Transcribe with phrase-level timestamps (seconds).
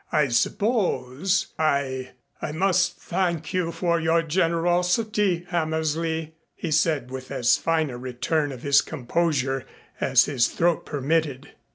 [0.11, 7.55] "I suppose I I must thank you for your generosity, Hammersley," he said with as
[7.55, 9.63] fine a return of his composure
[9.99, 11.51] as his throat permitted.